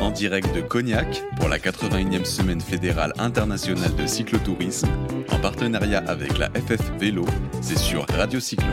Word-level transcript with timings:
En 0.00 0.10
direct 0.10 0.54
de 0.54 0.60
Cognac 0.60 1.22
pour 1.38 1.48
la 1.48 1.58
81e 1.58 2.24
semaine 2.24 2.60
fédérale 2.60 3.12
internationale 3.18 3.94
de 3.94 4.06
cyclotourisme, 4.06 4.88
en 5.28 5.38
partenariat 5.38 6.02
avec 6.06 6.38
la 6.38 6.48
FF 6.50 6.92
Vélo, 6.98 7.24
c'est 7.60 7.78
sur 7.78 8.06
Radio 8.08 8.40
Cyclo. 8.40 8.72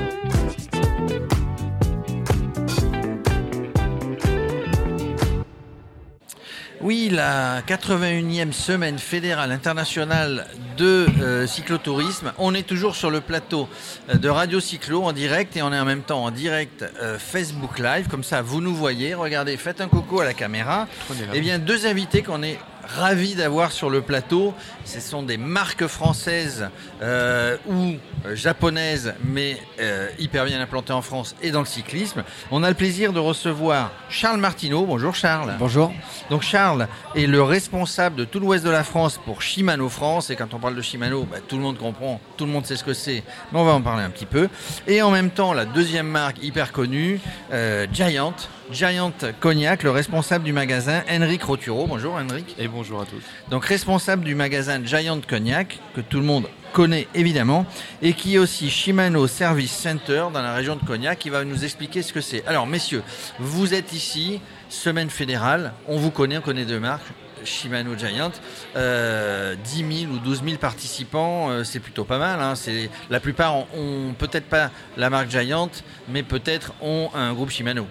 Oui, 6.89 7.09
la 7.11 7.61
81e 7.61 8.51
semaine 8.51 8.97
fédérale 8.97 9.51
internationale 9.51 10.47
de 10.75 11.05
euh, 11.21 11.45
cyclotourisme. 11.45 12.33
On 12.39 12.55
est 12.55 12.63
toujours 12.63 12.95
sur 12.95 13.11
le 13.11 13.21
plateau 13.21 13.69
euh, 14.09 14.15
de 14.15 14.27
Radio 14.27 14.59
Cyclo 14.59 15.03
en 15.03 15.13
direct 15.13 15.55
et 15.55 15.61
on 15.61 15.71
est 15.71 15.79
en 15.79 15.85
même 15.85 16.01
temps 16.01 16.23
en 16.23 16.31
direct 16.31 16.83
euh, 16.99 17.19
Facebook 17.19 17.77
Live. 17.77 18.07
Comme 18.07 18.23
ça, 18.23 18.41
vous 18.41 18.59
nous 18.59 18.73
voyez. 18.73 19.13
Regardez, 19.13 19.55
faites 19.57 19.81
un 19.81 19.87
coucou 19.87 20.21
à 20.21 20.25
la 20.25 20.33
caméra. 20.33 20.87
Eh 21.31 21.41
bien, 21.41 21.59
deux 21.59 21.85
invités 21.85 22.23
qu'on 22.23 22.41
est 22.41 22.57
ravis 22.95 23.35
d'avoir 23.35 23.71
sur 23.71 23.89
le 23.89 24.01
plateau. 24.01 24.53
Ce 24.85 24.99
sont 24.99 25.23
des 25.23 25.37
marques 25.37 25.87
françaises 25.87 26.69
euh, 27.01 27.57
ou 27.67 27.95
euh, 28.25 28.35
japonaises, 28.35 29.13
mais 29.23 29.57
euh, 29.79 30.09
hyper 30.17 30.45
bien 30.45 30.59
implantées 30.59 30.93
en 30.93 31.01
France 31.01 31.35
et 31.41 31.51
dans 31.51 31.59
le 31.59 31.65
cyclisme. 31.65 32.23
On 32.51 32.63
a 32.63 32.69
le 32.69 32.75
plaisir 32.75 33.13
de 33.13 33.19
recevoir 33.19 33.91
Charles 34.09 34.39
Martineau. 34.39 34.85
Bonjour 34.85 35.15
Charles. 35.15 35.55
Bonjour. 35.59 35.93
Donc 36.29 36.41
Charles 36.41 36.87
est 37.15 37.27
le 37.27 37.41
responsable 37.43 38.15
de 38.15 38.25
tout 38.25 38.39
l'ouest 38.39 38.65
de 38.65 38.69
la 38.69 38.83
France 38.83 39.19
pour 39.23 39.41
Shimano 39.41 39.89
France. 39.89 40.29
Et 40.29 40.35
quand 40.35 40.53
on 40.53 40.59
parle 40.59 40.75
de 40.75 40.81
Shimano, 40.81 41.23
bah, 41.23 41.37
tout 41.47 41.57
le 41.57 41.61
monde 41.61 41.77
comprend, 41.77 42.19
tout 42.37 42.45
le 42.45 42.51
monde 42.51 42.65
sait 42.65 42.75
ce 42.75 42.83
que 42.83 42.93
c'est. 42.93 43.23
Mais 43.51 43.59
on 43.59 43.65
va 43.65 43.73
en 43.73 43.81
parler 43.81 44.03
un 44.03 44.09
petit 44.09 44.25
peu. 44.25 44.49
Et 44.87 45.01
en 45.01 45.11
même 45.11 45.29
temps, 45.29 45.53
la 45.53 45.65
deuxième 45.65 46.07
marque 46.07 46.41
hyper 46.43 46.71
connue, 46.71 47.19
euh, 47.51 47.85
Giant. 47.91 48.33
Giant 48.71 49.11
Cognac, 49.39 49.81
le 49.81 49.89
responsable 49.89 50.43
du 50.45 50.53
magasin, 50.53 51.01
Henrik 51.09 51.41
Roturo. 51.43 51.87
Bonjour 51.87 52.13
Henrik. 52.13 52.55
Et 52.59 52.67
bonjour 52.67 53.01
à 53.01 53.05
tous. 53.05 53.23
Donc 53.49 53.65
responsable 53.65 54.23
du 54.23 54.35
magasin 54.35 54.79
Giant 54.85 55.19
Cognac, 55.27 55.79
que 55.95 56.01
tout 56.01 56.19
le 56.19 56.25
monde 56.25 56.47
connaît 56.71 57.07
évidemment, 57.15 57.65
et 58.03 58.13
qui 58.13 58.35
est 58.35 58.37
aussi 58.37 58.69
Shimano 58.69 59.25
Service 59.25 59.71
Center 59.71 60.25
dans 60.31 60.43
la 60.43 60.53
région 60.53 60.75
de 60.75 60.85
Cognac, 60.85 61.17
qui 61.17 61.31
va 61.31 61.43
nous 61.45 61.63
expliquer 61.63 62.03
ce 62.03 62.13
que 62.13 62.21
c'est. 62.21 62.45
Alors 62.45 62.67
messieurs, 62.67 63.01
vous 63.39 63.73
êtes 63.73 63.91
ici, 63.93 64.39
semaine 64.69 65.09
fédérale, 65.09 65.73
on 65.87 65.97
vous 65.97 66.11
connaît, 66.11 66.37
on 66.37 66.41
connaît 66.41 66.65
deux 66.65 66.79
marques. 66.79 67.07
Shimano 67.45 67.97
Giant, 67.97 68.31
euh, 68.75 69.55
10 69.63 70.01
000 70.01 70.11
ou 70.13 70.19
12 70.19 70.43
000 70.43 70.57
participants, 70.57 71.49
euh, 71.49 71.63
c'est 71.63 71.79
plutôt 71.79 72.03
pas 72.03 72.19
mal. 72.19 72.39
hein. 72.41 72.53
C'est 72.53 72.89
la 73.09 73.19
plupart 73.21 73.55
ont, 73.55 73.67
ont 73.75 74.13
peut-être 74.13 74.45
pas 74.47 74.69
la 74.97 75.09
marque 75.09 75.31
Giant, 75.31 75.71
mais 76.09 76.21
peut-être 76.21 76.73
ont 76.81 77.09
un 77.15 77.33
groupe 77.33 77.49
Shimano. 77.49 77.87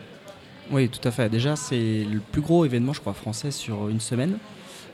Oui, 0.71 0.89
tout 0.89 1.07
à 1.07 1.11
fait. 1.11 1.29
Déjà, 1.29 1.57
c'est 1.57 2.05
le 2.05 2.21
plus 2.21 2.41
gros 2.43 2.65
événement, 2.65 2.93
je 2.93 3.01
crois, 3.01 3.15
français 3.15 3.51
sur 3.51 3.89
une 3.89 4.01
semaine. 4.01 4.39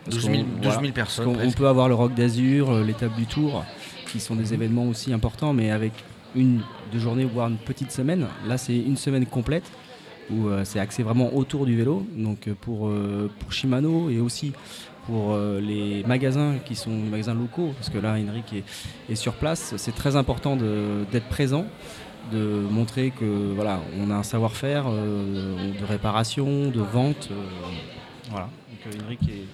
Parce 0.04 0.16
12 0.18 0.24
000, 0.26 0.34
qu'on- 0.36 0.42
12 0.42 0.56
voilà. 0.62 0.80
000 0.80 0.92
personnes. 0.92 1.36
On 1.42 1.50
peut 1.50 1.66
avoir 1.66 1.88
le 1.88 1.94
Rock 1.94 2.14
d'Azur, 2.14 2.70
euh, 2.70 2.84
l'étape 2.84 3.14
du 3.16 3.26
Tour, 3.26 3.64
qui 4.12 4.20
sont 4.20 4.36
des 4.36 4.52
événements 4.54 4.84
aussi 4.86 5.12
importants, 5.12 5.52
mais 5.52 5.70
avec 5.70 5.92
une, 6.36 6.60
deux 6.92 6.98
journées, 6.98 7.24
voire 7.24 7.48
une 7.48 7.56
petite 7.56 7.90
semaine. 7.90 8.26
Là, 8.46 8.58
c'est 8.58 8.76
une 8.76 8.96
semaine 8.96 9.24
complète 9.26 9.64
où 10.30 10.48
euh, 10.48 10.62
c'est 10.64 10.78
axé 10.78 11.02
vraiment 11.02 11.34
autour 11.34 11.64
du 11.66 11.76
vélo. 11.76 12.06
Donc 12.16 12.48
euh, 12.48 12.54
pour, 12.60 12.88
euh, 12.88 13.30
pour 13.40 13.52
Shimano 13.52 14.10
et 14.10 14.20
aussi 14.20 14.52
pour 15.06 15.32
euh, 15.34 15.60
les 15.60 16.02
magasins 16.06 16.54
qui 16.64 16.74
sont 16.76 16.90
les 16.90 17.10
magasins 17.10 17.34
locaux, 17.34 17.72
parce 17.76 17.90
que 17.90 17.98
là, 17.98 18.12
Henrik 18.12 18.52
est, 18.54 18.64
est 19.12 19.16
sur 19.16 19.34
place, 19.34 19.74
c'est 19.76 19.94
très 19.94 20.16
important 20.16 20.56
d'être 20.56 21.28
présent 21.28 21.66
de 22.32 22.38
montrer 22.70 23.10
que 23.10 23.52
voilà, 23.54 23.80
on 24.00 24.10
a 24.10 24.14
un 24.14 24.22
savoir-faire 24.22 24.84
euh, 24.88 25.72
de 25.78 25.84
réparation, 25.84 26.68
de 26.70 26.80
vente. 26.80 27.28
euh, 27.30 27.34
voilà. 28.30 28.48
Donc 28.70 28.94
euh, 28.94 28.98
Henrik 29.04 29.20
est 29.28 29.44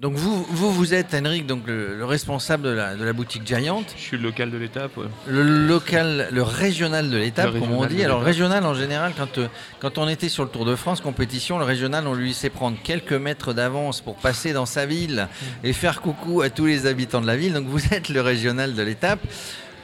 Donc 0.00 0.14
vous, 0.14 0.44
vous, 0.50 0.70
vous 0.70 0.94
êtes 0.94 1.14
Henrik, 1.14 1.46
donc 1.46 1.66
le, 1.66 1.96
le 1.96 2.04
responsable 2.04 2.62
de 2.64 2.68
la, 2.70 2.94
de 2.94 3.02
la 3.02 3.12
boutique 3.12 3.44
Giant, 3.46 3.82
Je 3.96 4.00
suis 4.00 4.16
le 4.16 4.22
local 4.22 4.50
de 4.52 4.56
l'étape. 4.58 4.96
ouais. 4.96 5.06
le 5.26 5.42
local, 5.42 6.28
le 6.30 6.42
régional 6.42 7.10
de 7.10 7.16
l'étape, 7.16 7.52
comme 7.58 7.72
on 7.72 7.86
dit. 7.86 8.04
Alors 8.04 8.22
régional 8.22 8.64
en 8.64 8.74
général, 8.74 9.12
quand, 9.16 9.38
euh, 9.38 9.48
quand 9.80 9.98
on 9.98 10.06
était 10.08 10.28
sur 10.28 10.44
le 10.44 10.50
Tour 10.50 10.64
de 10.66 10.76
France 10.76 11.00
compétition, 11.00 11.58
le 11.58 11.64
régional, 11.64 12.06
on 12.06 12.14
lui 12.14 12.28
laissait 12.28 12.50
prendre 12.50 12.76
quelques 12.84 13.12
mètres 13.14 13.52
d'avance 13.54 14.00
pour 14.00 14.14
passer 14.16 14.52
dans 14.52 14.66
sa 14.66 14.86
ville 14.86 15.26
et 15.64 15.72
faire 15.72 16.00
coucou 16.00 16.42
à 16.42 16.50
tous 16.50 16.66
les 16.66 16.86
habitants 16.86 17.20
de 17.20 17.26
la 17.26 17.36
ville. 17.36 17.54
Donc 17.54 17.66
vous 17.66 17.92
êtes 17.92 18.08
le 18.10 18.20
régional 18.20 18.74
de 18.74 18.82
l'étape. 18.82 19.20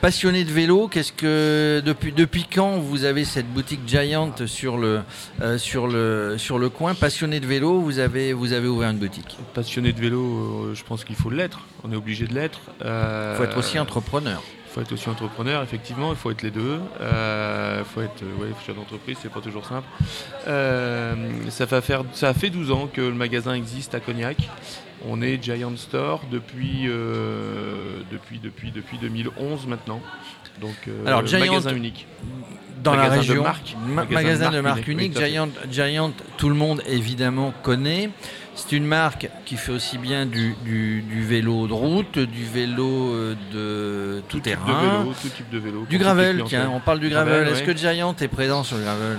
Passionné 0.05 0.45
de 0.45 0.53
vélo, 0.53 0.87
qu'est-ce 0.87 1.15
que 1.15 1.81
depuis 1.83 2.13
depuis 2.13 2.45
quand 2.45 2.77
vous 2.77 3.05
avez 3.05 3.25
cette 3.25 3.51
boutique 3.51 3.81
Giant 3.87 4.35
sur 4.45 4.77
le 4.77 5.01
euh, 5.41 5.57
sur 5.57 5.87
le 5.87 6.35
sur 6.37 6.59
le 6.59 6.69
coin? 6.69 6.93
Passionné 6.93 7.41
de 7.41 7.47
vélo, 7.47 7.81
vous 7.81 8.01
avez 8.01 8.35
vous 8.35 8.53
avez 8.53 8.69
ouvert 8.69 8.91
une 8.91 8.99
boutique? 8.99 9.39
Passionné 9.55 9.95
de 9.95 10.01
vélo, 10.03 10.21
euh, 10.21 10.75
je 10.75 10.85
pense 10.85 11.05
qu'il 11.05 11.17
faut 11.17 11.31
l'être. 11.31 11.61
On 11.85 11.91
est 11.91 11.97
obligé 11.97 12.27
de 12.27 12.35
l'être. 12.35 12.61
Euh, 12.85 13.33
Il 13.33 13.39
faut 13.39 13.45
être 13.45 13.57
aussi 13.57 13.79
entrepreneur. 13.79 14.43
faut 14.75 14.83
être 14.83 14.93
aussi 14.93 15.09
entrepreneur, 15.09 15.63
effectivement. 15.63 16.11
Il 16.11 16.17
faut 16.17 16.31
être 16.31 16.43
les 16.43 16.51
deux. 16.51 16.81
Il 17.01 17.85
faut 17.85 18.03
être 18.03 18.23
euh, 18.23 18.43
ouais, 18.43 18.49
chef 18.67 18.77
d'entreprise, 18.77 19.17
c'est 19.23 19.33
pas 19.33 19.41
toujours 19.41 19.65
simple. 19.65 19.87
Euh, 20.49 21.15
ça, 21.49 21.65
va 21.65 21.81
faire, 21.81 22.05
ça 22.13 22.29
a 22.29 22.35
fait 22.35 22.51
12 22.51 22.73
ans 22.73 22.89
que 22.93 23.01
le 23.01 23.15
magasin 23.15 23.55
existe 23.55 23.95
à 23.95 24.01
Cognac. 24.01 24.37
On 25.07 25.21
est 25.23 25.43
Giant 25.43 25.77
Store 25.77 26.23
depuis, 26.31 26.85
euh, 26.87 28.01
depuis, 28.11 28.39
depuis, 28.39 28.71
depuis 28.71 28.99
2011 28.99 29.67
maintenant. 29.67 30.01
Donc, 30.61 30.75
euh, 30.89 31.07
Alors, 31.07 31.27
Giant- 31.27 31.41
magasin 31.41 31.75
unique. 31.75 32.07
dans 32.83 32.93
la 32.93 33.09
Magasin 33.09 33.17
de 33.17 33.21
région. 33.29 33.43
marque. 33.43 33.77
Ma- 33.87 33.95
Magasin 34.05 34.15
magasin 34.15 34.51
de 34.51 34.57
de 34.57 34.61
marque 34.61 34.89
unique, 34.89 35.19
Giant, 35.19 35.49
Giant, 35.71 36.13
tout 36.39 36.49
le 36.49 36.55
monde 36.55 36.83
évidemment 36.87 37.53
connaît. 37.63 38.11
C'est 38.55 38.71
une 38.77 38.85
marque 38.87 39.29
qui 39.45 39.57
fait 39.57 39.73
aussi 39.73 39.99
bien 39.99 40.27
du, 40.27 40.55
du- 40.65 41.03
du 41.03 41.25
vélo 41.25 41.67
de 41.67 41.73
route, 41.73 42.19
du 42.21 42.45
vélo 42.45 43.13
euh, 43.13 43.35
de 43.53 44.23
tout, 44.29 44.39
terrain, 44.39 44.67
de 44.67 44.87
vélo, 45.03 45.13
tout 45.21 45.29
type 45.29 45.51
de 45.51 45.59
vélo. 45.59 45.87
du 45.91 45.99
gravel. 45.99 46.43
Tiens, 46.47 46.71
on 46.73 46.79
parle 46.79 47.01
du 47.01 47.09
gravel. 47.09 47.33
Gravel, 47.35 47.49
Est-ce 47.53 47.61
ouais. 47.67 47.75
que 47.75 47.77
Giant 47.77 48.15
est 48.21 48.29
présent 48.29 48.63
sur 48.63 48.77
le 48.77 48.85
gravel? 48.85 49.19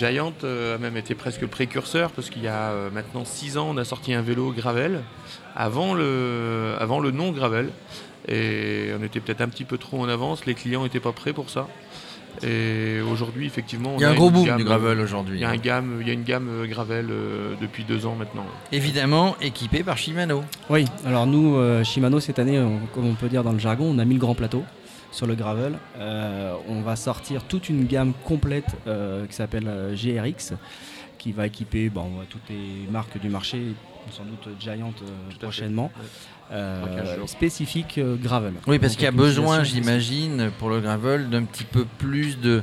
Giant 0.00 0.32
euh, 0.44 0.76
a 0.76 0.78
même 0.78 0.96
été 0.96 1.14
presque 1.14 1.42
le 1.42 1.46
précurseur 1.46 2.10
parce 2.12 2.30
qu'il 2.30 2.42
y 2.42 2.48
a 2.48 2.70
euh, 2.70 2.90
maintenant 2.90 3.26
6 3.26 3.58
ans, 3.58 3.66
on 3.70 3.76
a 3.76 3.84
sorti 3.84 4.14
un 4.14 4.22
vélo 4.22 4.50
gravel 4.50 5.00
avant 5.54 5.92
le, 5.92 6.74
avant 6.80 7.00
le 7.00 7.10
non 7.10 7.32
gravel. 7.32 7.68
Et 8.26 8.90
on 8.98 9.04
était 9.04 9.20
peut-être 9.20 9.42
un 9.42 9.48
petit 9.48 9.64
peu 9.64 9.76
trop 9.76 10.00
en 10.00 10.08
avance, 10.08 10.46
les 10.46 10.54
clients 10.54 10.84
n'étaient 10.84 11.00
pas 11.00 11.12
prêts 11.12 11.34
pour 11.34 11.50
ça. 11.50 11.68
Et 12.42 13.00
aujourd'hui, 13.12 13.46
effectivement, 13.46 13.94
on 13.94 13.98
Il 13.98 14.02
y 14.02 14.04
a 14.04 14.08
un 14.08 14.12
une 14.12 14.18
gros 14.18 14.30
boom 14.30 14.46
gamme- 14.46 14.56
du 14.58 14.64
gravel 14.64 14.98
Il 14.98 15.02
aujourd'hui. 15.04 15.40
y 15.40 15.44
a, 15.44 15.50
un 15.50 15.56
gamme, 15.56 15.98
il 16.00 16.06
y 16.06 16.10
a 16.10 16.14
une 16.14 16.22
gamme 16.22 16.48
euh, 16.48 16.66
gravel 16.66 17.08
euh, 17.10 17.54
depuis 17.60 17.84
deux 17.84 18.06
ans 18.06 18.14
maintenant. 18.18 18.46
Évidemment 18.72 19.36
équipé 19.42 19.82
par 19.82 19.98
Shimano. 19.98 20.44
Oui, 20.70 20.86
alors 21.04 21.26
nous, 21.26 21.56
euh, 21.56 21.82
Shimano, 21.84 22.20
cette 22.20 22.38
année, 22.38 22.58
on- 22.58 22.78
comme 22.94 23.06
on 23.06 23.14
peut 23.14 23.28
dire 23.28 23.42
dans 23.42 23.52
le 23.52 23.58
jargon, 23.58 23.92
on 23.94 23.98
a 23.98 24.04
mis 24.04 24.14
le 24.14 24.20
grand 24.20 24.34
plateau 24.34 24.62
sur 25.10 25.26
le 25.26 25.34
gravel. 25.34 25.78
Euh, 25.98 26.54
on 26.68 26.82
va 26.82 26.96
sortir 26.96 27.44
toute 27.44 27.68
une 27.68 27.86
gamme 27.86 28.12
complète 28.24 28.66
euh, 28.86 29.26
qui 29.26 29.34
s'appelle 29.34 29.66
euh, 29.66 29.94
GRX, 29.94 30.54
qui 31.18 31.32
va 31.32 31.46
équiper 31.46 31.88
bon, 31.90 32.10
toutes 32.28 32.48
les 32.48 32.90
marques 32.90 33.18
du 33.20 33.28
marché, 33.28 33.74
sans 34.10 34.24
doute 34.24 34.48
Giant 34.58 34.92
euh, 35.02 35.34
prochainement, 35.40 35.90
euh, 36.52 36.84
Dans 36.84 36.96
15 37.04 37.16
jours. 37.16 37.28
spécifique 37.28 37.98
euh, 37.98 38.16
gravel. 38.16 38.54
Oui, 38.66 38.78
parce 38.78 38.94
qu'il 38.94 39.04
y 39.04 39.08
a 39.08 39.12
besoin, 39.12 39.62
j'imagine, 39.64 40.50
pour 40.58 40.70
le 40.70 40.80
gravel, 40.80 41.28
d'un 41.28 41.44
petit 41.44 41.64
peu 41.64 41.84
plus 41.98 42.38
de, 42.40 42.62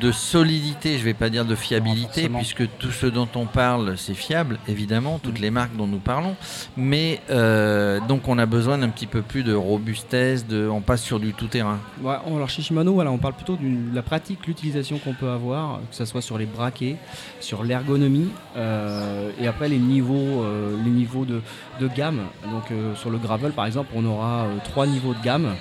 de 0.00 0.12
solidité, 0.12 0.94
je 0.94 0.98
ne 0.98 1.04
vais 1.04 1.14
pas 1.14 1.30
dire 1.30 1.44
de 1.44 1.54
fiabilité, 1.54 2.28
puisque 2.28 2.64
tout 2.78 2.90
ce 2.90 3.06
dont 3.06 3.28
on 3.34 3.46
parle, 3.46 3.96
c'est 3.96 4.14
fiable, 4.14 4.58
évidemment, 4.68 5.18
toutes 5.22 5.38
les 5.38 5.50
marques 5.50 5.76
dont 5.76 5.86
nous 5.86 5.98
parlons. 5.98 6.36
Mais 6.76 7.20
euh, 7.30 8.00
donc 8.08 8.28
on 8.28 8.38
a 8.38 8.46
besoin 8.46 8.78
d'un 8.78 8.88
petit 8.88 9.06
peu 9.06 9.22
plus 9.22 9.42
de 9.42 9.54
robustesse, 9.54 10.46
de, 10.46 10.68
on 10.68 10.80
passe 10.80 11.02
sur 11.02 11.20
du 11.20 11.32
tout-terrain. 11.32 11.78
Ouais, 12.02 12.16
alors 12.26 12.48
chez 12.48 12.62
Shimano, 12.62 12.94
voilà, 12.94 13.10
on 13.10 13.18
parle 13.18 13.34
plutôt 13.34 13.56
de 13.56 13.94
la 13.94 14.02
pratique, 14.02 14.46
l'utilisation 14.46 14.98
qu'on 14.98 15.14
peut 15.14 15.30
avoir, 15.30 15.80
que 15.90 15.96
ce 15.96 16.04
soit 16.04 16.22
sur 16.22 16.38
les 16.38 16.46
braquets, 16.46 16.96
sur 17.40 17.64
l'ergonomie, 17.64 18.28
euh, 18.56 19.30
et 19.40 19.46
après 19.46 19.68
les 19.68 19.78
niveaux, 19.78 20.42
euh, 20.42 20.76
les 20.84 20.90
niveaux 20.90 21.24
de, 21.24 21.40
de 21.80 21.88
gamme. 21.88 22.22
Donc 22.50 22.64
sur 22.96 23.10
le 23.10 23.18
gravel, 23.18 23.52
par 23.52 23.66
exemple, 23.66 23.90
on 23.94 24.04
aura 24.04 24.46
trois 24.64 24.86
niveaux 24.86 25.14
de 25.14 25.22
gamme 25.22 25.54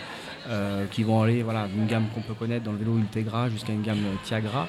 qui 0.91 1.03
vont 1.03 1.21
aller 1.21 1.43
voilà, 1.43 1.67
d'une 1.67 1.87
gamme 1.87 2.05
qu'on 2.13 2.21
peut 2.21 2.33
connaître 2.33 2.63
dans 2.63 2.71
le 2.71 2.77
vélo 2.77 2.97
Ultegra 2.97 3.49
jusqu'à 3.49 3.73
une 3.73 3.81
gamme 3.81 4.05
euh, 4.05 4.15
Tiagra. 4.23 4.67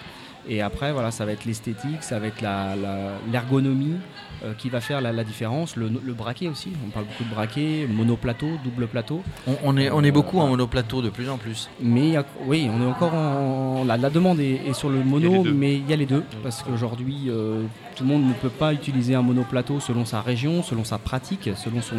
Et 0.49 0.61
après, 0.63 0.93
voilà, 0.93 1.11
ça 1.11 1.25
va 1.25 1.33
être 1.33 1.45
l'esthétique, 1.45 2.03
ça 2.03 2.19
va 2.19 2.27
être 2.27 2.41
la- 2.43 2.77
la- 2.77 3.13
l'ergonomie 3.33 3.97
euh, 4.45 4.53
qui 4.59 4.69
va 4.69 4.81
faire 4.81 5.01
la, 5.01 5.11
la 5.13 5.25
différence. 5.25 5.75
Le, 5.77 5.89
le 6.05 6.13
braquet 6.13 6.49
aussi, 6.49 6.71
on 6.87 6.91
parle 6.91 7.07
beaucoup 7.07 7.25
de 7.25 7.31
braquet, 7.31 7.87
monoplateau, 7.91 8.49
double 8.63 8.87
plateau. 8.89 9.23
On, 9.47 9.53
on 9.65 9.77
est, 9.77 9.91
on 9.91 10.03
est 10.05 10.09
Euh, 10.09 10.13
beaucoup 10.13 10.39
en 10.41 10.49
monoplateau 10.49 11.01
de 11.01 11.09
plus 11.09 11.31
en 11.31 11.39
plus. 11.39 11.71
Mais 11.81 12.01
il 12.09 12.13
y 12.13 12.17
a- 12.17 12.27
oui, 12.47 12.69
on 12.71 12.83
est 12.83 12.87
encore 12.87 13.15
en. 13.15 13.85
La, 13.87 13.97
la 13.97 14.11
demande 14.11 14.41
est, 14.41 14.61
est 14.67 14.75
sur 14.75 14.91
le 14.91 15.03
mono, 15.03 15.45
mais 15.55 15.77
il 15.77 15.89
y 15.89 15.93
a 15.93 15.97
les 15.97 16.05
deux. 16.07 16.25
Parce 16.43 16.63
qu'aujourd'hui, 16.63 17.25
euh, 17.29 17.63
tout 17.97 18.03
le 18.05 18.09
monde 18.11 18.27
ne 18.27 18.33
peut 18.35 18.51
pas 18.51 18.73
utiliser 18.75 19.15
un 19.15 19.23
monoplateau 19.23 19.81
selon 19.81 20.05
sa 20.05 20.21
région, 20.21 20.63
selon 20.63 20.85
sa 20.85 20.99
pratique, 20.99 21.51
selon 21.57 21.81
son, 21.81 21.97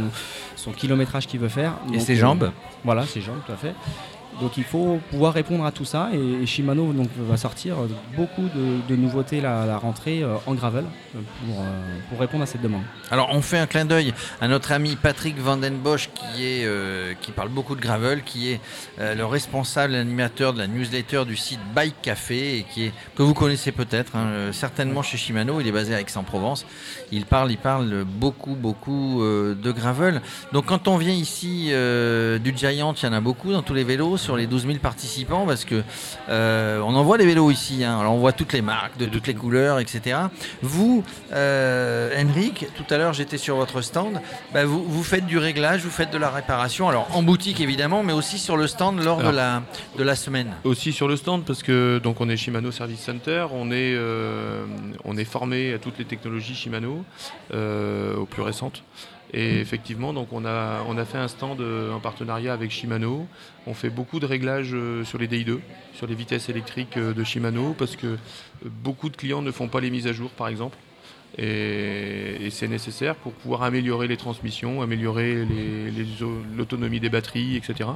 son 0.55 0.71
kilométrage 0.71 1.25
qu'il 1.27 1.39
veut 1.39 1.47
faire. 1.49 1.73
Et 1.89 1.93
Donc, 1.97 2.01
ses 2.01 2.13
euh, 2.17 2.19
jambes 2.21 2.51
Voilà, 2.83 3.03
ses 3.05 3.21
jambes, 3.21 3.39
tout 3.45 3.53
à 3.53 3.55
fait. 3.57 3.73
Donc 4.41 4.57
il 4.57 4.63
faut 4.63 4.99
pouvoir 5.09 5.33
répondre 5.33 5.65
à 5.65 5.71
tout 5.71 5.85
ça 5.85 6.09
et, 6.13 6.45
Shimano 6.45 6.91
donc, 6.91 7.09
va 7.17 7.37
sortir 7.37 7.77
beaucoup 8.15 8.49
de, 8.89 8.95
nouveautés 8.95 9.39
à 9.45 9.65
la 9.65 9.77
rentrée 9.77 10.23
euh, 10.23 10.35
en 10.45 10.53
gravel 10.53 10.85
euh, 11.15 11.19
pour, 11.45 11.59
euh, 11.59 11.63
pour, 12.09 12.19
répondre 12.19 12.43
à 12.43 12.45
cette 12.45 12.61
demande. 12.61 12.83
Alors 13.11 13.29
on 13.31 13.41
fait 13.41 13.57
un 13.57 13.67
clin 13.67 13.85
d'œil 13.85 14.13
à 14.41 14.47
notre 14.47 14.71
ami 14.71 14.95
Patrick 14.95 15.37
Vandenbosch 15.37 16.09
qui, 16.13 16.45
est, 16.45 17.19
qui 17.21 17.31
parle 17.31 17.49
beaucoup 17.49 17.75
de 17.75 17.81
gravel, 17.81 18.23
qui 18.23 18.51
est 18.51 18.59
le 18.99 19.23
responsable 19.23 19.95
animateur 19.95 20.53
de 20.53 20.59
la 20.59 20.67
newsletter 20.67 21.23
du 21.25 21.35
site 21.35 21.59
Bike 21.73 21.95
Café 22.01 22.57
et 22.57 22.63
qui 22.63 22.85
est, 22.85 22.93
que 23.15 23.23
vous 23.23 23.33
connaissez 23.33 23.71
peut-être, 23.71 24.15
hein, 24.15 24.51
certainement 24.51 25.01
chez 25.01 25.17
Shimano, 25.17 25.61
il 25.61 25.67
est 25.67 25.71
basé 25.71 25.95
à 25.95 26.01
Aix-en-Provence. 26.01 26.65
Il 27.11 27.25
parle, 27.25 27.51
il 27.51 27.57
parle 27.57 28.03
beaucoup, 28.03 28.55
beaucoup 28.55 29.21
de 29.23 29.71
gravel. 29.71 30.21
Donc 30.51 30.65
quand 30.65 30.87
on 30.87 30.97
vient 30.97 31.13
ici 31.13 31.67
du 31.67 32.57
Giant, 32.57 32.93
il 32.93 33.05
y 33.05 33.07
en 33.07 33.13
a 33.13 33.21
beaucoup 33.21 33.51
dans 33.51 33.61
tous 33.61 33.73
les 33.73 33.83
vélos 33.83 34.17
sur 34.25 34.35
les 34.35 34.47
12 34.47 34.65
000 34.65 34.79
participants 34.79 35.45
parce 35.45 35.65
que 35.65 35.83
euh, 36.29 36.79
on 36.79 36.95
en 36.95 37.03
voit 37.03 37.19
des 37.19 37.27
vélos 37.27 37.51
ici. 37.51 37.83
Hein. 37.83 37.99
Alors 37.99 38.13
on 38.13 38.17
voit 38.17 38.31
toutes 38.31 38.53
les 38.53 38.63
marques, 38.63 38.97
de 38.97 39.05
toutes 39.05 39.27
les 39.27 39.35
couleurs, 39.35 39.79
etc. 39.79 40.17
Vous, 40.63 41.03
euh, 41.31 42.11
Henrik, 42.19 42.65
tout 42.75 42.91
à 42.91 42.97
l'heure 42.97 43.13
j'étais 43.13 43.37
sur 43.37 43.55
votre 43.55 43.81
stand. 43.81 44.19
Bah, 44.51 44.65
vous, 44.65 44.83
vous, 44.83 45.03
faites 45.03 45.27
du 45.27 45.37
réglage, 45.37 45.83
vous 45.83 45.91
faites 45.91 46.11
de 46.11 46.17
la 46.17 46.31
réparation. 46.31 46.89
Alors 46.89 47.07
en 47.15 47.21
boutique 47.21 47.61
évidemment, 47.61 48.01
mais 48.01 48.13
aussi 48.13 48.39
sur 48.39 48.57
le 48.57 48.65
stand 48.65 49.03
lors 49.03 49.21
de 49.21 49.29
la 49.29 49.61
de 49.95 50.03
la 50.03 50.15
semaine. 50.15 50.53
Aussi 50.63 50.91
sur 50.91 51.07
le 51.07 51.17
stand 51.17 51.45
parce 51.45 51.61
que 51.61 51.99
donc 51.99 52.19
on 52.19 52.27
est 52.27 52.37
Shimano 52.37 52.71
Service 52.71 53.01
Center, 53.01 53.45
on 53.53 53.69
est 53.71 53.93
euh, 53.93 54.65
on 55.03 55.17
est 55.17 55.25
formé 55.25 55.73
à 55.73 55.77
toutes 55.77 55.99
les 55.99 56.05
technologies 56.05 56.55
Shimano 56.55 57.05
aux 57.53 58.25
plus 58.25 58.41
récentes. 58.41 58.81
Et 59.37 59.59
effectivement, 59.59 60.13
on 60.31 60.45
a, 60.45 60.81
on 60.87 60.97
a 60.97 61.03
fait 61.03 61.17
un 61.17 61.27
stand 61.27 61.59
euh, 61.59 61.91
en 61.91 61.99
partenariat 61.99 62.53
avec 62.53 62.71
Shimano. 62.71 63.27
On 63.67 63.73
fait 63.73 63.89
beaucoup 63.89 64.21
de 64.21 64.25
réglages 64.25 64.73
euh, 64.73 65.03
sur 65.03 65.17
les 65.17 65.27
DI2, 65.27 65.59
sur 65.93 66.07
les 66.07 66.15
vitesses 66.15 66.47
électriques 66.47 66.95
euh, 66.95 67.13
de 67.13 67.21
Shimano, 67.21 67.75
parce 67.77 67.97
que 67.97 68.17
beaucoup 68.63 69.09
de 69.09 69.17
clients 69.17 69.41
ne 69.41 69.51
font 69.51 69.67
pas 69.67 69.81
les 69.81 69.89
mises 69.89 70.07
à 70.07 70.13
jour, 70.13 70.29
par 70.29 70.47
exemple. 70.47 70.77
Et, 71.37 72.49
c'est 72.51 72.67
nécessaire 72.67 73.15
pour 73.15 73.33
pouvoir 73.33 73.63
améliorer 73.63 74.07
les 74.07 74.17
transmissions, 74.17 74.81
améliorer 74.81 75.45
l'autonomie 76.55 76.99
des 76.99 77.09
batteries, 77.09 77.57
etc. 77.57 77.89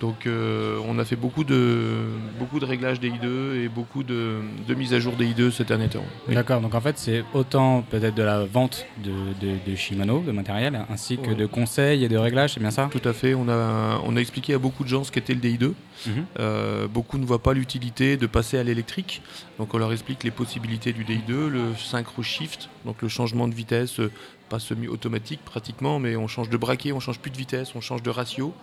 Donc 0.00 0.26
euh, 0.26 0.78
on 0.86 0.98
a 0.98 1.04
fait 1.04 1.16
beaucoup 1.16 1.44
de, 1.44 1.94
beaucoup 2.38 2.60
de 2.60 2.66
réglages 2.66 3.00
des 3.00 3.10
I2 3.10 3.64
et 3.64 3.68
beaucoup 3.68 4.02
de, 4.02 4.40
de 4.68 4.74
mises 4.74 4.92
à 4.92 5.00
jour 5.00 5.14
des 5.14 5.26
I2 5.26 5.50
ces 5.50 5.64
derniers 5.64 5.88
temps. 5.88 6.04
D'accord, 6.28 6.60
donc 6.60 6.74
en 6.74 6.80
fait 6.80 6.98
c'est 6.98 7.24
autant 7.32 7.82
peut-être 7.82 8.14
de 8.14 8.22
la 8.22 8.44
vente 8.44 8.86
de, 9.02 9.74
Shimano, 9.74 10.20
de 10.20 10.32
matériel, 10.32 10.78
ainsi 10.90 11.18
que 11.18 11.30
de 11.30 11.46
conseils 11.46 12.04
et 12.04 12.08
de 12.08 12.16
réglages, 12.16 12.54
c'est 12.54 12.60
bien 12.60 12.70
ça? 12.70 12.88
Tout 12.90 13.08
à 13.08 13.12
fait, 13.12 13.34
on 13.34 13.48
a, 13.48 14.00
on 14.04 14.16
a 14.16 14.20
expliqué 14.20 14.54
à 14.54 14.58
beaucoup 14.58 14.84
de 14.84 14.88
gens 14.88 15.04
ce 15.04 15.10
qu'était 15.10 15.34
le 15.34 15.40
DI2. 15.40 15.72
Mhm. 16.06 16.26
Euh, 16.38 16.88
beaucoup 16.88 17.18
ne 17.18 17.24
voient 17.24 17.42
pas 17.42 17.54
l'utilité 17.54 18.16
de 18.16 18.26
passer 18.26 18.58
à 18.58 18.62
l'électrique, 18.62 19.22
donc 19.58 19.72
on 19.74 19.78
leur 19.78 19.92
explique 19.92 20.24
les 20.24 20.30
possibilités 20.30 20.92
du 20.92 21.04
DI2, 21.04 21.48
le 21.48 21.74
synchro 21.76 22.22
shift, 22.22 22.68
donc 22.84 23.02
le 23.02 23.08
changement 23.08 23.48
de 23.48 23.54
vitesse, 23.54 24.00
euh, 24.00 24.10
pas 24.48 24.58
semi-automatique 24.58 25.40
pratiquement, 25.44 25.98
mais 25.98 26.16
on 26.16 26.28
change 26.28 26.50
de 26.50 26.56
braquet, 26.56 26.92
on 26.92 27.00
change 27.00 27.18
plus 27.18 27.30
de 27.30 27.36
vitesse, 27.36 27.74
on 27.74 27.80
change 27.80 28.02
de 28.02 28.10
ratio. 28.10 28.54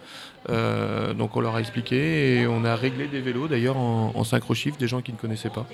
Euh, 0.49 1.13
donc 1.13 1.35
on 1.35 1.41
leur 1.41 1.55
a 1.55 1.59
expliqué 1.59 2.41
et 2.41 2.47
on 2.47 2.63
a 2.63 2.75
réglé 2.75 3.07
des 3.07 3.21
vélos 3.21 3.47
d'ailleurs 3.47 3.77
en, 3.77 4.23
synchro 4.23 4.53
shift 4.53 4.79
des 4.79 4.87
gens 4.87 5.01
qui 5.01 5.11
ne 5.11 5.17
connaissaient 5.17 5.49
pas. 5.49 5.65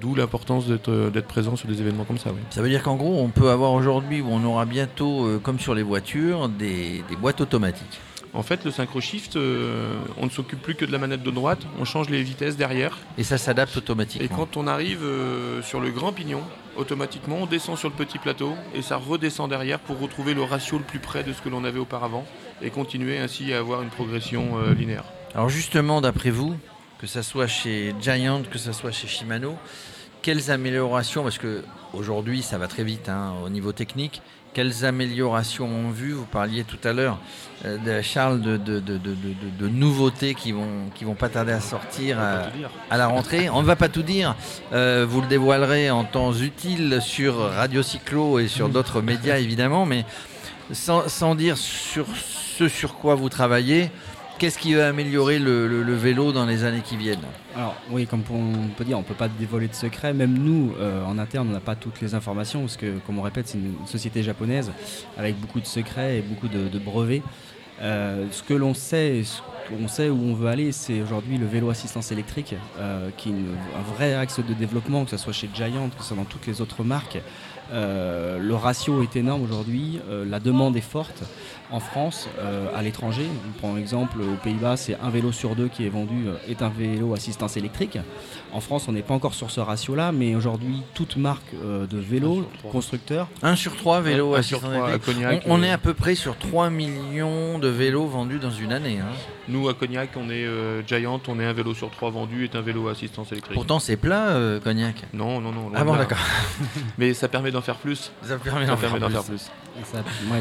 D'où 0.00 0.14
l'importance 0.14 0.66
d'être 0.66 1.20
présent 1.26 1.56
sur 1.56 1.68
des 1.68 1.80
événements 1.80 2.04
comme 2.04 2.18
ça. 2.18 2.30
Ça 2.50 2.62
veut 2.62 2.68
dire 2.68 2.82
qu'en 2.82 2.96
gros 2.96 3.20
on 3.20 3.28
peut 3.28 3.50
avoir 3.50 3.72
aujourd'hui 3.72 4.20
ou 4.20 4.28
on 4.30 4.44
aura 4.44 4.64
bientôt, 4.64 5.40
comme 5.42 5.58
sur 5.58 5.74
les 5.74 5.82
voitures, 5.82 6.48
des 6.48 7.02
boîtes 7.20 7.40
automatiques. 7.40 8.00
En 8.34 8.42
fait, 8.42 8.64
le 8.64 8.70
synchro 8.70 9.00
shift, 9.00 9.36
euh, 9.36 9.94
on 10.18 10.26
ne 10.26 10.30
s'occupe 10.30 10.60
plus 10.60 10.74
que 10.74 10.84
de 10.84 10.92
la 10.92 10.98
manette 10.98 11.22
de 11.22 11.30
droite, 11.30 11.60
on 11.80 11.84
change 11.84 12.10
les 12.10 12.22
vitesses 12.22 12.56
derrière. 12.56 12.98
Et 13.16 13.24
ça 13.24 13.38
s'adapte 13.38 13.76
automatiquement. 13.76 14.26
Et 14.26 14.28
quand 14.28 14.56
on 14.56 14.66
arrive 14.66 15.02
euh, 15.02 15.62
sur 15.62 15.80
le 15.80 15.90
grand 15.90 16.12
pignon, 16.12 16.42
automatiquement, 16.76 17.38
on 17.40 17.46
descend 17.46 17.76
sur 17.76 17.88
le 17.88 17.94
petit 17.94 18.18
plateau 18.18 18.54
et 18.74 18.82
ça 18.82 18.96
redescend 18.96 19.48
derrière 19.48 19.80
pour 19.80 19.98
retrouver 19.98 20.34
le 20.34 20.42
ratio 20.42 20.78
le 20.78 20.84
plus 20.84 20.98
près 20.98 21.24
de 21.24 21.32
ce 21.32 21.42
que 21.42 21.48
l'on 21.48 21.64
avait 21.64 21.80
auparavant 21.80 22.24
et 22.62 22.70
continuer 22.70 23.18
ainsi 23.18 23.52
à 23.52 23.58
avoir 23.58 23.82
une 23.82 23.90
progression 23.90 24.58
euh, 24.58 24.74
linéaire. 24.74 25.04
Alors 25.34 25.48
justement, 25.48 26.00
d'après 26.00 26.30
vous, 26.30 26.56
que 26.98 27.06
ce 27.06 27.22
soit 27.22 27.46
chez 27.46 27.94
Giant, 28.00 28.42
que 28.50 28.58
ce 28.58 28.72
soit 28.72 28.92
chez 28.92 29.08
Shimano, 29.08 29.56
quelles 30.22 30.50
améliorations, 30.50 31.22
parce 31.22 31.38
que 31.38 31.62
aujourd'hui 31.92 32.42
ça 32.42 32.58
va 32.58 32.66
très 32.66 32.84
vite 32.84 33.08
hein, 33.08 33.34
au 33.44 33.48
niveau 33.48 33.72
technique, 33.72 34.20
quelles 34.52 34.84
améliorations 34.84 35.66
ont 35.66 35.90
vu 35.90 36.12
Vous 36.12 36.24
parliez 36.24 36.64
tout 36.64 36.78
à 36.84 36.92
l'heure, 36.92 37.18
euh, 37.64 37.78
de 37.78 38.02
Charles, 38.02 38.40
de, 38.40 38.56
de, 38.56 39.68
nouveautés 39.68 40.34
qui 40.34 40.52
vont, 40.52 40.90
qui 40.94 41.04
vont 41.04 41.14
pas 41.14 41.28
tarder 41.28 41.52
à 41.52 41.60
sortir 41.60 42.18
à, 42.18 42.96
la 42.96 43.06
rentrée? 43.06 43.48
On 43.50 43.62
ne 43.62 43.66
va 43.66 43.76
pas 43.76 43.88
tout 43.88 44.02
dire. 44.02 44.34
Euh, 44.72 45.06
vous 45.08 45.20
le 45.20 45.26
dévoilerez 45.26 45.90
en 45.90 46.04
temps 46.04 46.32
utile 46.32 46.98
sur 47.00 47.36
Radio 47.36 47.82
Cyclo 47.82 48.38
et 48.38 48.48
sur 48.48 48.68
d'autres 48.68 49.00
médias 49.02 49.38
évidemment, 49.38 49.86
mais 49.86 50.04
sans, 50.72 51.08
sans, 51.08 51.34
dire 51.34 51.56
sur 51.56 52.06
ce 52.14 52.68
sur 52.68 52.94
quoi 52.94 53.14
vous 53.14 53.28
travaillez. 53.28 53.90
Qu'est-ce 54.38 54.58
qui 54.58 54.74
va 54.74 54.86
améliorer 54.86 55.40
le, 55.40 55.94
vélo 55.94 56.30
dans 56.30 56.46
les 56.46 56.62
années 56.62 56.82
qui 56.84 56.96
viennent 56.96 57.26
Alors 57.56 57.74
oui, 57.90 58.06
comme 58.06 58.22
on 58.30 58.68
peut 58.68 58.84
dire, 58.84 58.96
on 58.96 59.00
ne 59.00 59.06
peut 59.06 59.14
pas 59.14 59.26
dévoiler 59.26 59.66
de 59.66 59.74
secrets. 59.74 60.12
Même 60.12 60.38
nous, 60.38 60.74
euh, 60.78 61.04
en 61.04 61.18
interne, 61.18 61.48
on 61.48 61.52
n'a 61.52 61.58
pas 61.58 61.74
toutes 61.74 62.00
les 62.00 62.14
informations 62.14 62.60
parce 62.60 62.76
que, 62.76 62.98
comme 63.04 63.18
on 63.18 63.22
répète, 63.22 63.48
c'est 63.48 63.58
une 63.58 63.74
société 63.86 64.22
japonaise 64.22 64.70
avec 65.16 65.36
beaucoup 65.40 65.58
de 65.58 65.66
secrets 65.66 66.18
et 66.18 66.20
beaucoup 66.22 66.46
de, 66.46 66.78
brevets. 66.78 67.22
Euh, 67.80 68.26
ce 68.30 68.44
que 68.44 68.54
l'on 68.54 68.74
sait, 68.74 69.24
ce 69.24 69.40
qu'on 69.68 69.88
sait 69.88 70.08
où 70.08 70.20
on 70.20 70.34
veut 70.34 70.48
aller, 70.48 70.70
c'est 70.70 71.02
aujourd'hui 71.02 71.36
le 71.36 71.46
vélo 71.46 71.68
assistance 71.70 72.12
électrique, 72.12 72.54
euh, 72.78 73.10
qui 73.16 73.30
est 73.30 73.32
un 73.32 73.92
vrai 73.96 74.14
axe 74.14 74.38
de 74.38 74.54
développement, 74.54 75.04
que 75.04 75.10
ce 75.10 75.16
soit 75.16 75.32
chez 75.32 75.50
Giant, 75.52 75.88
que 75.88 76.00
ce 76.02 76.08
soit 76.08 76.16
dans 76.16 76.24
toutes 76.24 76.46
les 76.46 76.60
autres 76.60 76.84
marques. 76.84 77.18
Le 77.72 78.54
ratio 78.54 79.02
est 79.02 79.16
énorme 79.16 79.42
aujourd'hui, 79.42 80.00
la 80.26 80.40
demande 80.40 80.76
est 80.76 80.80
forte 80.80 81.24
en 81.70 81.80
France, 81.80 82.28
euh, 82.38 82.66
à 82.74 82.82
l'étranger. 82.82 83.26
Par 83.60 83.76
exemple, 83.76 84.20
aux 84.20 84.36
Pays-Bas, 84.42 84.76
c'est 84.76 84.96
un 85.00 85.10
vélo 85.10 85.32
sur 85.32 85.54
deux 85.54 85.68
qui 85.68 85.84
est 85.84 85.90
vendu 85.90 86.26
euh, 86.26 86.50
est 86.50 86.62
un 86.62 86.68
vélo 86.68 87.14
assistance 87.14 87.56
électrique. 87.56 87.98
En 88.52 88.60
France, 88.60 88.86
on 88.88 88.92
n'est 88.92 89.02
pas 89.02 89.14
encore 89.14 89.34
sur 89.34 89.50
ce 89.50 89.60
ratio-là, 89.60 90.12
mais 90.12 90.34
aujourd'hui, 90.34 90.82
toute 90.94 91.16
marque 91.16 91.54
euh, 91.54 91.86
de 91.86 91.98
vélo, 91.98 92.48
constructeur. 92.72 93.28
Un 93.42 93.56
sur 93.56 93.76
trois 93.76 94.00
vélos 94.00 94.34
assistance 94.34 94.88
électrique. 94.88 95.42
on, 95.46 95.62
est 95.62 95.70
à 95.70 95.78
peu 95.78 95.94
près 95.94 96.14
sur 96.14 96.36
3 96.36 96.70
millions 96.70 97.58
de 97.58 97.68
vélos 97.68 98.06
vendus 98.06 98.38
dans 98.38 98.50
une 98.50 98.72
année. 98.72 98.98
Hein. 99.00 99.12
Nous, 99.48 99.68
à 99.68 99.74
Cognac, 99.74 100.10
on 100.16 100.30
est 100.30 100.46
Giant, 100.86 101.20
on 101.28 101.40
est 101.40 101.44
un 101.44 101.52
vélo 101.52 101.74
sur 101.74 101.90
trois 101.90 102.10
vendus 102.10 102.44
est 102.44 102.56
un 102.56 102.60
vélo 102.60 102.88
assistance 102.88 103.32
électrique. 103.32 103.54
Pourtant, 103.54 103.78
c'est 103.78 103.96
plat, 103.96 104.38
Cognac 104.62 104.96
Non, 105.12 105.40
non, 105.40 105.52
non. 105.52 105.70
Ah 105.74 105.84
bon, 105.84 105.96
d'accord. 105.96 106.18
mais 106.98 107.14
ça 107.14 107.28
permet 107.28 107.50
d'en 107.50 107.57
faire 107.60 107.76
plus. 107.76 108.12
Ça 108.22 108.36
permet 108.36 108.66
d'en 108.66 108.76
faire, 108.76 109.22
plus. 109.24 109.50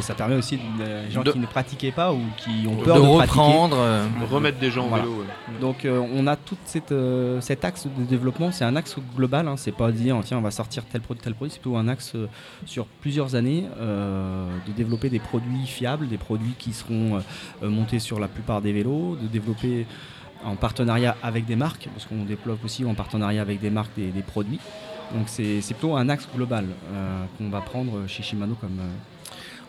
Ça, 0.01 0.13
permet 0.15 0.35
aussi 0.35 0.59
les 0.79 1.11
gens 1.11 1.23
qui 1.23 1.39
ne 1.39 1.45
pratiquaient 1.45 1.91
pas 1.91 2.11
ou 2.11 2.21
qui 2.37 2.67
ont 2.67 2.75
peur 2.77 2.95
de, 2.95 3.01
reprendre, 3.01 3.77
euh, 3.79 4.05
remettre 4.29 4.57
des 4.59 4.71
gens 4.71 4.87
en 4.87 4.95
vélo. 4.95 5.23
Donc 5.61 5.85
euh, 5.85 6.01
on 6.13 6.25
a 6.27 6.35
tout 6.35 6.57
cette, 6.65 6.91
euh, 6.91 7.39
cet 7.41 7.63
axe 7.63 7.87
de 7.87 8.03
développement, 8.03 8.51
c'est 8.51 8.65
un 8.65 8.75
axe 8.75 8.95
global, 9.15 9.47
hein. 9.47 9.55
c'est 9.57 9.71
pas 9.71 9.91
dire 9.91 10.19
tiens 10.23 10.37
on 10.37 10.41
va 10.41 10.51
sortir 10.51 10.83
tel 10.85 11.01
produit, 11.01 11.23
tel 11.23 11.35
produit, 11.35 11.51
c'est 11.51 11.61
plutôt 11.61 11.77
un 11.77 11.87
axe 11.87 12.13
sur 12.65 12.85
plusieurs 12.85 13.35
années 13.35 13.65
de 13.79 14.71
développer 14.75 15.09
des 15.09 15.19
produits 15.19 15.67
fiables, 15.67 16.07
des 16.07 16.17
produits 16.17 16.55
qui 16.57 16.73
seront 16.73 17.21
montés 17.61 17.99
sur 17.99 18.19
la 18.19 18.27
plupart 18.27 18.61
des 18.61 18.73
vélos, 18.73 19.17
de 19.21 19.27
développer 19.27 19.85
en 20.43 20.55
partenariat 20.55 21.15
avec 21.23 21.45
des 21.45 21.55
marques, 21.55 21.89
parce 21.93 22.05
qu'on 22.05 22.23
développe 22.23 22.63
aussi 22.63 22.85
en 22.85 22.93
partenariat 22.93 23.41
avec 23.41 23.59
des 23.59 23.69
marques 23.69 23.95
des, 23.95 24.07
des 24.07 24.21
produits. 24.21 24.59
Donc 25.13 25.27
c'est 25.27 25.61
plutôt 25.67 25.95
un 25.95 26.09
axe 26.09 26.27
global 26.35 26.65
qu'on 27.37 27.49
va 27.49 27.61
prendre 27.61 28.07
chez 28.07 28.23
Shimano 28.23 28.55
comme, 28.55 28.79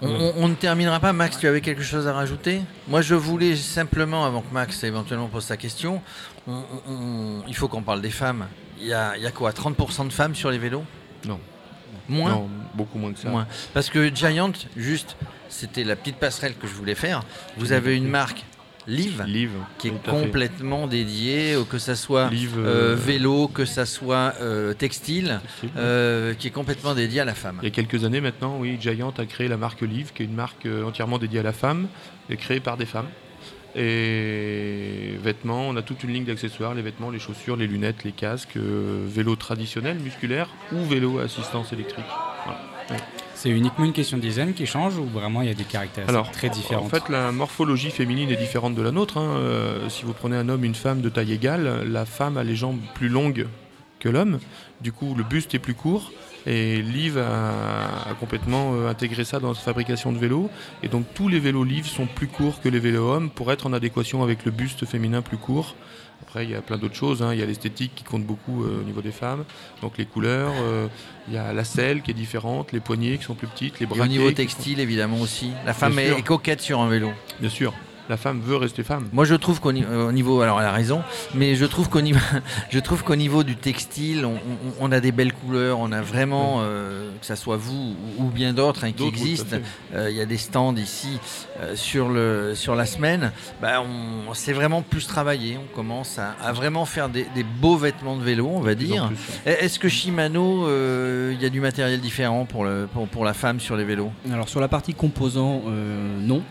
on, 0.00 0.48
ne 0.48 0.54
terminera 0.54 1.00
pas. 1.00 1.12
Max, 1.12 1.38
tu 1.38 1.46
avais 1.48 1.60
quelque 1.60 1.82
chose 1.82 2.06
à 2.06 2.12
rajouter? 2.12 2.60
Moi, 2.86 3.02
je 3.02 3.14
voulais 3.14 3.56
simplement, 3.56 4.24
avant 4.24 4.42
que 4.42 4.52
Max 4.52 4.84
éventuellement 4.84 5.28
pose 5.28 5.44
sa 5.44 5.56
question, 5.56 6.00
il 6.46 7.54
faut 7.54 7.68
qu'on 7.68 7.82
parle 7.82 8.00
des 8.00 8.10
femmes. 8.10 8.46
Il 8.80 8.86
y 8.86 8.92
a, 8.92 9.14
quoi? 9.34 9.50
30% 9.50 10.06
de 10.06 10.12
femmes 10.12 10.34
sur 10.34 10.50
les 10.50 10.58
vélos? 10.58 10.84
Non. 11.24 11.40
Moins? 12.08 12.30
Non, 12.30 12.48
beaucoup 12.74 12.98
moins 12.98 13.12
que 13.12 13.18
ça. 13.18 13.30
Parce 13.74 13.90
que 13.90 14.14
Giant, 14.14 14.52
juste, 14.76 15.16
c'était 15.48 15.84
la 15.84 15.96
petite 15.96 16.16
passerelle 16.16 16.54
que 16.54 16.66
je 16.66 16.74
voulais 16.74 16.94
faire. 16.94 17.22
Vous 17.56 17.72
avez 17.72 17.96
une 17.96 18.08
marque 18.08 18.44
Live, 18.88 19.52
qui 19.76 19.88
est 19.88 20.02
complètement 20.02 20.86
dédié, 20.86 21.56
que 21.68 21.78
ça 21.78 21.94
soit 21.94 22.30
euh, 22.32 22.56
euh, 22.56 22.96
vélo, 22.96 23.46
que 23.46 23.66
ça 23.66 23.84
soit 23.84 24.34
euh, 24.40 24.72
textile, 24.72 25.40
qui 26.38 26.46
est 26.46 26.52
complètement 26.52 26.94
dédié 26.94 27.20
à 27.20 27.24
la 27.26 27.34
femme. 27.34 27.58
Il 27.62 27.66
y 27.66 27.68
a 27.68 27.74
quelques 27.74 28.04
années 28.04 28.22
maintenant, 28.22 28.56
oui, 28.58 28.78
Giant 28.80 29.12
a 29.16 29.26
créé 29.26 29.46
la 29.46 29.58
marque 29.58 29.82
Live, 29.82 30.12
qui 30.14 30.22
est 30.22 30.26
une 30.26 30.34
marque 30.34 30.66
entièrement 30.66 31.18
dédiée 31.18 31.40
à 31.40 31.42
la 31.42 31.52
femme, 31.52 31.88
et 32.30 32.36
créée 32.36 32.60
par 32.60 32.78
des 32.78 32.86
femmes. 32.86 33.08
Et 33.76 35.18
vêtements, 35.22 35.68
on 35.68 35.76
a 35.76 35.82
toute 35.82 36.02
une 36.02 36.12
ligne 36.12 36.24
d'accessoires, 36.24 36.74
les 36.74 36.82
vêtements, 36.82 37.10
les 37.10 37.18
chaussures, 37.18 37.56
les 37.56 37.66
lunettes, 37.66 38.04
les 38.04 38.12
casques, 38.12 38.56
vélo 38.56 39.36
traditionnel, 39.36 39.98
musculaire 39.98 40.48
ou 40.72 40.82
vélo 40.84 41.18
à 41.18 41.24
assistance 41.24 41.74
électrique. 41.74 42.06
C'est 43.40 43.50
uniquement 43.50 43.84
une 43.84 43.92
question 43.92 44.16
de 44.16 44.22
design 44.22 44.52
qui 44.52 44.66
change 44.66 44.98
ou 44.98 45.04
vraiment 45.04 45.42
il 45.42 45.48
y 45.48 45.50
a 45.52 45.54
des 45.54 45.62
caractéristiques 45.62 46.08
Alors, 46.08 46.32
très 46.32 46.48
différentes 46.48 46.86
En 46.86 46.88
fait, 46.88 47.08
la 47.08 47.30
morphologie 47.30 47.92
féminine 47.92 48.28
est 48.30 48.36
différente 48.36 48.74
de 48.74 48.82
la 48.82 48.90
nôtre. 48.90 49.16
hein. 49.16 49.36
Euh, 49.36 49.88
si 49.88 50.04
vous 50.04 50.12
prenez 50.12 50.34
un 50.36 50.48
homme, 50.48 50.64
une 50.64 50.74
femme 50.74 51.00
de 51.02 51.08
taille 51.08 51.34
égale, 51.34 51.84
la 51.88 52.04
femme 52.04 52.36
a 52.36 52.42
les 52.42 52.56
jambes 52.56 52.80
plus 52.94 53.08
longues 53.08 53.46
que 54.00 54.08
l'homme. 54.08 54.40
Du 54.80 54.90
coup, 54.90 55.14
le 55.16 55.22
buste 55.22 55.54
est 55.54 55.60
plus 55.60 55.74
court. 55.74 56.10
Et 56.46 56.82
Liv 56.82 57.16
a, 57.16 58.10
a 58.10 58.14
complètement 58.18 58.72
euh, 58.74 58.88
intégré 58.90 59.22
ça 59.24 59.38
dans 59.38 59.54
sa 59.54 59.60
fabrication 59.60 60.10
de 60.10 60.18
vélos. 60.18 60.50
Et 60.82 60.88
donc, 60.88 61.04
tous 61.14 61.28
les 61.28 61.38
vélos 61.38 61.62
Liv 61.62 61.86
sont 61.86 62.06
plus 62.06 62.26
courts 62.26 62.60
que 62.60 62.68
les 62.68 62.80
vélos 62.80 63.08
hommes 63.08 63.30
pour 63.30 63.52
être 63.52 63.66
en 63.68 63.72
adéquation 63.72 64.24
avec 64.24 64.44
le 64.46 64.50
buste 64.50 64.84
féminin 64.84 65.22
plus 65.22 65.36
court. 65.36 65.76
Après, 66.22 66.44
il 66.44 66.50
y 66.50 66.54
a 66.54 66.60
plein 66.60 66.76
d'autres 66.76 66.94
choses. 66.96 67.22
hein. 67.22 67.32
Il 67.32 67.40
y 67.40 67.42
a 67.42 67.46
l'esthétique 67.46 67.92
qui 67.94 68.04
compte 68.04 68.24
beaucoup 68.24 68.64
euh, 68.64 68.80
au 68.80 68.84
niveau 68.84 69.00
des 69.00 69.12
femmes. 69.12 69.44
Donc, 69.82 69.96
les 69.98 70.04
couleurs. 70.04 70.52
euh, 70.60 70.86
il 71.28 71.34
y 71.34 71.38
a 71.38 71.52
la 71.52 71.64
selle 71.64 72.02
qui 72.02 72.10
est 72.10 72.14
différente, 72.14 72.72
les 72.72 72.80
poignées 72.80 73.18
qui 73.18 73.24
sont 73.24 73.34
plus 73.34 73.46
petites, 73.46 73.80
les 73.80 73.84
Et 73.84 73.86
bras 73.86 74.04
au 74.04 74.06
niveau 74.06 74.30
textile, 74.30 74.80
évidemment 74.80 75.20
aussi. 75.20 75.50
La 75.66 75.74
femme 75.74 75.98
est 75.98 76.22
coquette 76.22 76.60
sur 76.60 76.80
un 76.80 76.88
vélo. 76.88 77.10
Bien 77.40 77.50
sûr, 77.50 77.72
la 78.08 78.16
femme 78.16 78.40
veut 78.40 78.56
rester 78.56 78.82
femme. 78.82 79.08
Moi, 79.12 79.24
je 79.24 79.34
trouve 79.34 79.60
qu'au 79.60 79.70
euh, 79.72 80.08
au 80.08 80.12
niveau, 80.12 80.40
alors 80.40 80.60
elle 80.60 80.66
a 80.66 80.72
raison, 80.72 81.02
mais 81.34 81.54
je 81.54 81.64
trouve 81.64 81.88
qu'au 81.88 82.00
niveau, 82.00 82.20
je 82.70 82.78
trouve 82.78 83.04
qu'au 83.04 83.16
niveau 83.16 83.42
du 83.44 83.56
textile, 83.56 84.24
on, 84.24 84.34
on- 84.34 84.88
on 84.88 84.92
a 84.92 85.00
des 85.00 85.12
belles 85.12 85.32
couleurs, 85.32 85.78
on 85.80 85.92
a 85.92 86.00
vraiment, 86.00 86.60
euh, 86.62 87.10
que 87.20 87.26
ça 87.26 87.36
soit 87.36 87.56
vous 87.56 87.94
ou, 88.18 88.24
ou 88.24 88.30
bien 88.30 88.52
d'autres 88.52 88.84
hein, 88.84 88.92
qui 88.92 89.06
existent. 89.06 89.56
Euh, 89.94 90.08
Il 90.10 90.16
y 90.16 90.20
a 90.20 90.26
des 90.26 90.38
stands 90.38 90.74
ici 90.76 91.18
euh, 91.60 91.74
sur 91.76 92.08
le 92.08 92.54
sur 92.54 92.74
la 92.74 92.86
semaine. 92.86 93.32
Bah, 93.60 93.82
on 93.82 94.32
c'est 94.34 94.52
vraiment 94.52 94.82
plus 94.82 95.06
travaillé. 95.06 95.58
On 95.58 95.74
commence 95.74 96.18
à, 96.18 96.34
à 96.42 96.52
vraiment 96.52 96.84
faire 96.86 97.08
des, 97.08 97.26
des 97.34 97.42
beaux 97.44 97.76
vêtements 97.76 98.16
de 98.16 98.22
vélo, 98.22 98.48
on 98.52 98.60
va 98.60 98.74
dire. 98.74 99.10
Est-ce 99.46 99.78
que 99.78 99.88
Shimano, 99.88 100.66
euh, 100.66 101.32
il 101.34 101.42
y 101.42 101.46
a 101.46 101.50
du 101.50 101.60
matériel 101.60 102.00
différent 102.00 102.44
pour 102.46 102.64
le 102.64 102.88
pour, 102.92 103.06
pour 103.08 103.24
la 103.24 103.34
femme 103.34 103.60
sur 103.60 103.76
les 103.76 103.84
vélos? 103.84 104.10
Alors 104.32 104.48
sur 104.48 104.60
la 104.60 104.68
partie 104.68 104.94
composants, 104.94 105.62
euh, 105.68 106.16
non. 106.20 106.42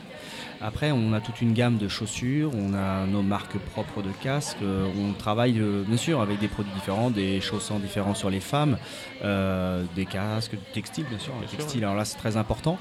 Après, 0.60 0.92
on 0.92 1.14
a 1.14 1.20
toute 1.22 1.42
une 1.42 1.54
gamme 1.54 1.78
de 1.78 1.88
chaussures, 1.88 2.52
on 2.56 2.74
a 2.74 3.06
nos 3.06 3.22
marques 3.22 3.58
propres 3.74 4.02
de 4.02 4.10
casques, 4.24 4.58
euh, 4.64 4.88
on 5.00 5.14
travaille 5.14 5.60
euh, 5.60 5.84
bien 5.88 5.98
sûr 5.98 6.20
avec 6.20 6.40
des 6.40 6.48
produits 6.48 6.74
différents, 6.74 7.12
des 7.12 7.40
chaussants 7.42 7.78
différents 7.78 8.16
sur 8.16 8.30
les 8.32 8.40
femmes, 8.40 8.78
euh, 9.24 9.84
des 9.96 10.06
casques, 10.06 10.52
du 10.54 10.72
textile 10.74 11.06
bien 11.10 11.20
sûr, 11.20 11.34
le 11.36 11.42
Bien 11.42 11.50
sûr, 11.50 11.58
textile, 11.60 11.84
alors 11.84 11.96
là 11.96 12.06
c'est 12.06 12.18
très 12.18 12.38
important. 12.38 12.80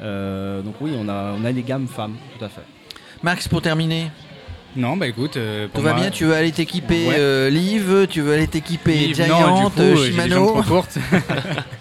Euh, 0.00 0.62
donc 0.62 0.76
oui, 0.80 0.92
on 0.98 1.06
a, 1.08 1.34
on 1.38 1.44
a 1.44 1.52
des 1.52 1.62
gammes 1.62 1.86
femmes, 1.86 2.16
tout 2.38 2.44
à 2.44 2.48
fait. 2.48 2.64
Max, 3.22 3.46
pour 3.46 3.60
terminer, 3.60 4.10
Non, 4.76 4.96
bah 4.96 5.06
écoute, 5.06 5.36
euh, 5.36 5.66
pour 5.68 5.80
tout 5.80 5.84
va 5.84 5.92
moi, 5.92 6.00
bien 6.02 6.10
Tu 6.10 6.24
veux 6.24 6.34
aller 6.34 6.52
t'équiper 6.52 7.08
Ouais. 7.08 7.16
euh, 7.18 7.50
Liv 7.50 8.06
Tu 8.08 8.22
veux 8.22 8.32
aller 8.32 8.46
t'équiper 8.48 9.12
Giant, 9.12 9.64
du 9.64 9.70
coup, 9.70 9.80
j'ai 9.80 9.84
les 9.84 9.94
jambes 9.94 10.12
Shimano 10.12 10.46
trop 10.46 10.62
courtes. 10.62 10.98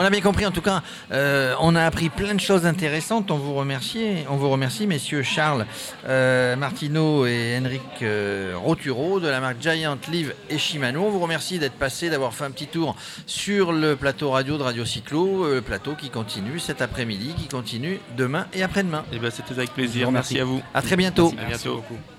On 0.00 0.02
a 0.02 0.10
bien 0.10 0.20
compris, 0.20 0.46
en 0.46 0.52
tout 0.52 0.62
cas, 0.62 0.82
euh, 1.10 1.56
on 1.58 1.74
a 1.74 1.82
appris 1.82 2.08
plein 2.08 2.32
de 2.32 2.38
choses 2.38 2.66
intéressantes. 2.66 3.32
On 3.32 3.36
vous 3.36 3.54
remercie, 3.54 4.18
on 4.30 4.36
vous 4.36 4.48
remercie, 4.48 4.86
messieurs 4.86 5.24
Charles 5.24 5.66
euh, 6.06 6.54
Martineau 6.54 7.26
et 7.26 7.58
Henrik 7.60 7.82
euh, 8.02 8.54
Roturo 8.56 9.18
de 9.18 9.26
la 9.26 9.40
marque 9.40 9.60
Giant 9.60 9.98
Live 10.08 10.36
et 10.50 10.58
Shimano. 10.58 11.02
On 11.02 11.10
vous 11.10 11.18
remercie 11.18 11.58
d'être 11.58 11.74
passé, 11.74 12.10
d'avoir 12.10 12.32
fait 12.32 12.44
un 12.44 12.52
petit 12.52 12.68
tour 12.68 12.94
sur 13.26 13.72
le 13.72 13.96
plateau 13.96 14.30
radio 14.30 14.56
de 14.56 14.62
Radio 14.62 14.84
Cyclo, 14.84 15.44
euh, 15.44 15.54
le 15.56 15.62
plateau 15.62 15.96
qui 15.96 16.10
continue 16.10 16.60
cet 16.60 16.80
après-midi, 16.80 17.34
qui 17.36 17.48
continue 17.48 17.98
demain 18.16 18.46
et 18.54 18.62
après-demain. 18.62 19.04
Eh 19.12 19.18
ben, 19.18 19.32
C'était 19.32 19.54
avec 19.54 19.74
plaisir. 19.74 20.12
Merci 20.12 20.38
à 20.38 20.44
vous. 20.44 20.62
À 20.74 20.80
très 20.80 20.94
bientôt. 20.94 21.34
À 21.36 21.44
bientôt. 21.44 21.82
En 21.90 22.17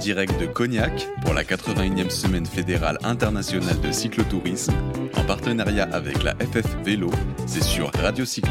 direct 0.00 0.40
de 0.40 0.46
Cognac 0.46 1.06
pour 1.22 1.34
la 1.34 1.44
81e 1.44 2.08
semaine 2.08 2.46
fédérale 2.46 2.98
internationale 3.02 3.80
de 3.80 3.92
cyclotourisme, 3.92 4.72
en 5.14 5.24
partenariat 5.24 5.88
avec 5.92 6.22
la 6.22 6.34
FF 6.36 6.66
Vélo, 6.82 7.10
c'est 7.46 7.62
sur 7.62 7.90
Radio 8.00 8.24
Cyclo. 8.24 8.50